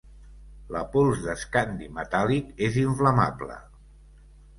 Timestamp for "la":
0.75-0.79